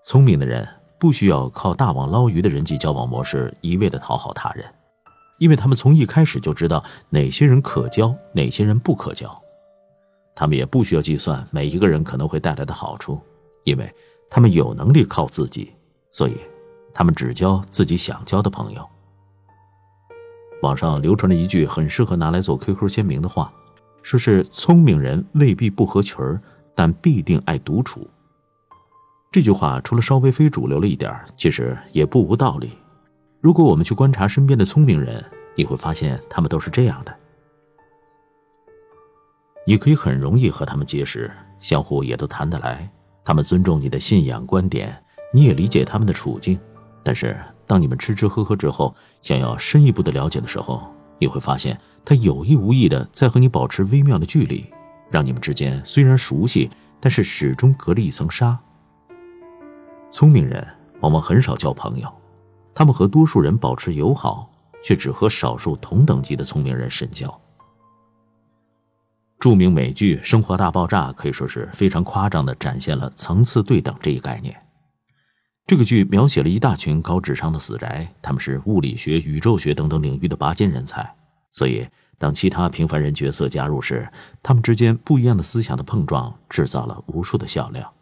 [0.00, 0.66] 聪明的人
[0.98, 4.64] 不需要靠大网捞鱼的人际交往模式一味的讨好他人，
[5.38, 9.30] 因为他们从一开始就知道哪些人可交，哪些人不可交。
[10.34, 13.20] 他们也不需要计算每一个人可能会带来的好处，
[13.64, 13.92] 因为
[14.30, 15.74] 他们有能力靠自己，
[16.10, 16.36] 所以
[16.94, 18.88] 他们只交自己想交的朋友。
[20.62, 23.52] 网上流传着一句很适合拿来做 QQ 签名的话，
[24.02, 26.40] 说是聪明人未必不合群儿，
[26.78, 28.06] 但必定爱独处。
[29.32, 32.70] 这句话除了稍微非主流了一点，其实也不无道理。
[33.40, 35.24] 如果我们去观察身边的聪明人，
[35.56, 37.12] 你会发现他们都是这样的。
[39.66, 41.28] 你可以很容易和他们结识，
[41.58, 42.88] 相互也都谈得来。
[43.24, 44.96] 他们尊重你的信仰观点，
[45.34, 46.56] 你也理解他们的处境。
[47.02, 50.80] 但是当你们吃吃喝喝之后，想要深一步的了解的时候，
[51.18, 54.64] 你会发现他有意无意的在和你保持微妙的距离，
[55.10, 58.58] 让你们之间虽然熟悉，但是始终隔着一层纱。
[60.10, 60.66] 聪明人
[61.00, 62.12] 往往很少交朋友，
[62.74, 64.50] 他们和多数人保持友好，
[64.82, 67.40] 却只和少数同等级的聪明人深交。
[69.38, 74.56] 著名美剧《生活大爆炸》可以说是非常夸张的展现了层次对等这一概念。
[75.64, 81.14] 这个剧描写了一大群高智商的死宅，他们是物理学、宇宙学等等领域的拔尖人才，
[81.52, 81.86] 所以
[82.18, 84.08] 当其他平凡人角色加入时，
[84.42, 87.94] 他们之间不一样的思想的碰撞，制造了无数的笑料。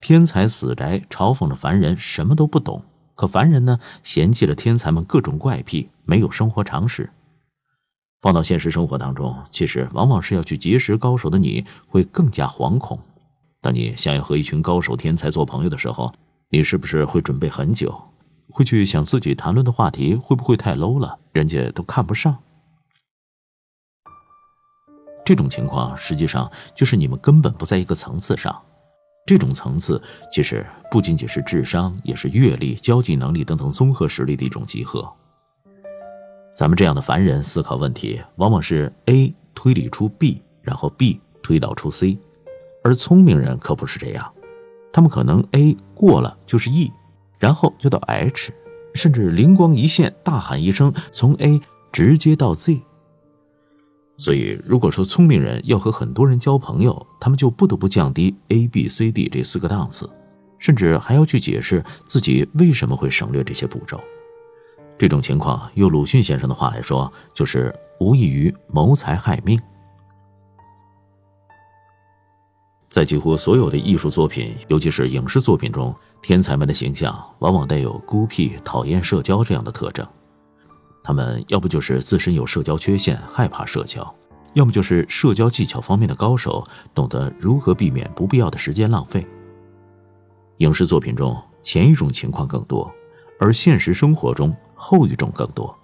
[0.00, 7.10] 天才死宅嘲讽着凡人什么都不懂，可凡人呢，嫌弃了天才们各种怪癖，没有生活常识。
[8.20, 13.00] 放到现实生活当中，其实往往是要去结识高手的你会更加惶恐。
[13.60, 16.12] 当你想要和一群高手天才做朋友的时候，
[16.50, 17.96] 你是不是会准备很久？
[18.50, 22.36] 会去想自己谈论的话题会不会太 low 了，人家都看不上？
[25.28, 28.58] 这种情况实际上就是你们根本不在一个层次上。
[29.26, 30.00] 这种层次
[30.32, 35.06] 其实不仅仅是智商，也是阅历、交际能力等等综合实力的一种集合。
[36.54, 42.16] 咱们这样的凡人思考问题，往往是 A 推理出 B，然后 B 推导出 C，
[42.82, 44.32] 而聪明人可不是这样，
[44.90, 46.90] 他们可能 A 过了就是 E，
[47.38, 48.50] 然后就到 H，
[48.94, 51.60] 甚至灵光一现，大喊一声从 A
[51.92, 52.80] 直接到 Z。
[54.20, 60.10] 所以，如果说聪明人要和很多人交朋友，他们就不得不降低 A、B、C、D 这四个档次，
[60.58, 64.00] 甚至还要去解释自己为什么会省略这些步骤。
[64.98, 69.56] 这种情况，用鲁迅先生的话来说，就是无异于谋财害命。
[72.90, 80.04] 在几乎所有的艺术作品，尤其是影视作品中，天才们的形象往往带有孤僻、讨厌社交这样的特征。
[81.02, 84.02] 他们要不就是自身有社交缺陷，害怕社交；
[84.54, 86.62] 要么就是社交技巧方面的高手，
[86.94, 89.26] 懂得如何避免不必要的时间浪费。
[90.58, 92.90] 影视作品中前一种情况更多，
[93.38, 95.74] 而现实生活中后一种更多。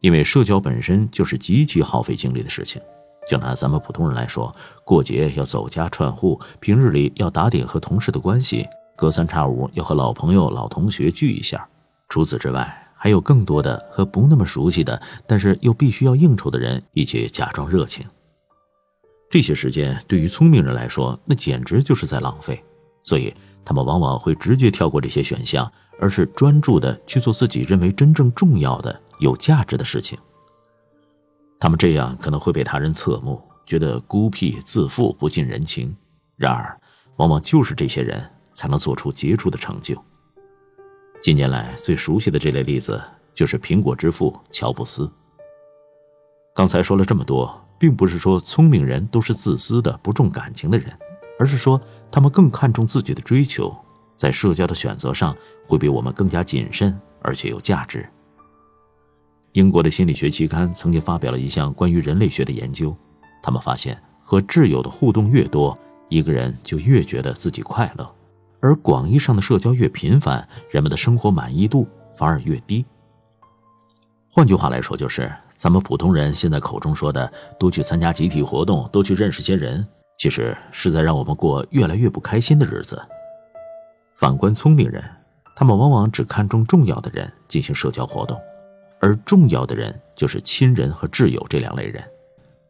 [0.00, 2.80] 因为社交本身就是极其耗费精力的事情。
[3.28, 4.52] 就拿咱们普通人来说，
[4.84, 8.66] 过节要走家串户，平日里要打点和同事的关系，
[8.96, 11.68] 隔三差五要和老朋友、老同学聚一下。
[12.08, 18.04] 除此之外，还有更多的和不那么熟悉的，但是又必须要应酬的人一起假装热情。
[19.30, 22.62] 这些时间对于聪明人来说，那简直就是在浪费，
[23.02, 23.34] 所以
[23.64, 30.18] 他们往往会直接跳过这些选项，而是专注的去做自己认为真正重要的、有价值的事情。
[31.58, 35.96] 他们这样可能会被他人侧目，觉得孤僻自负、不近人情。
[36.36, 36.78] 然而，
[37.16, 38.22] 往往就是这些人
[38.52, 39.96] 才能做出杰出的成就。
[41.20, 43.00] 近年来最熟悉的这类例子
[43.34, 45.10] 就是苹果之父乔布斯。
[46.54, 50.90] 刚才说了这么多，并不是说聪明人都是自私的、不重感情的人，
[51.38, 51.80] 而是说
[52.10, 53.74] 他们更看重自己的追求，
[54.16, 55.36] 在社交的选择上
[55.66, 58.08] 会比我们更加谨慎，而且有价值。
[59.52, 62.96] 英国的心理学期刊曾经发表了一项关于人类学的研究，
[63.42, 65.78] 他们发现和挚友的互动越多，
[66.08, 68.14] 一个人就越觉得自己快乐。
[68.60, 72.84] 而广义上的社交越频繁，人们的生活满意度反而越低。
[74.30, 79.84] 换句话来说，就是咱们普通人现在口中说的“多去参加集体活动，多去认识些人”，
[80.18, 83.00] 其实是在让我们过越来越不开心的日子。
[84.14, 85.02] 反观聪明人，
[85.56, 88.38] 他们往往只看重重要的人进行社交活动，
[89.00, 92.04] 而重要的人就是亲人和挚友这两类人，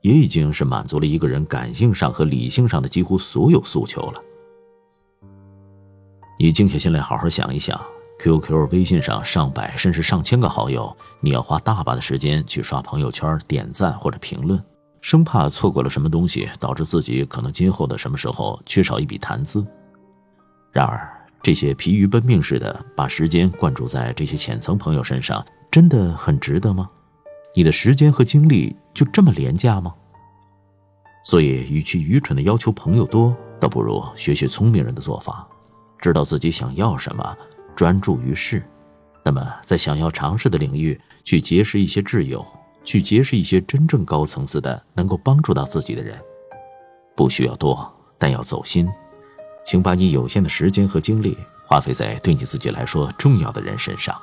[0.01, 4.23] 也已经是满足了一个人感性上和理性上的几乎所有诉求了。
[6.43, 7.79] 你静下心来好好想一想
[8.19, 14.59] ，QQ、微信上上百甚至上千个好友，你要花大把的时间去刷朋友圈、点赞或者评论，
[15.03, 19.63] 生怕错过了什么东西，导致自己可能今后的什么时候缺少一笔谈资。
[20.73, 21.07] 然而，
[21.43, 26.89] 这些疲于奔命似的把时间灌注在这些浅层朋友身上，真的很值得吗？
[27.55, 29.95] 你的时间和精力就这么廉价吗？
[31.27, 35.47] 所以，与其愚蠢的要求朋友多，倒不如学学聪明人的做法，
[36.01, 37.37] 知道自己想要什么，
[37.77, 38.63] 专注于事。
[39.23, 42.45] 那么，在想要尝试的领域去结识一些挚友，
[42.83, 46.19] 去结识一些真正高层次的能够帮助到自己的人，
[47.15, 47.87] 不需要多，
[48.19, 48.89] 但要走心。
[49.63, 51.37] 请把你有限的时间和精力
[51.67, 54.19] 花费在对你自己来说重要的人身上。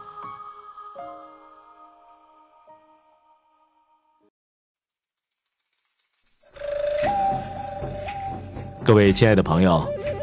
[8.84, 9.88] 各位亲爱的朋友，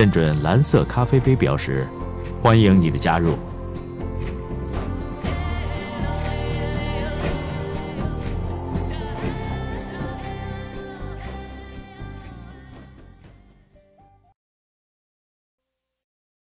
[0.00, 1.86] 认准蓝色咖啡杯标识。
[2.40, 3.36] 欢迎你的加入。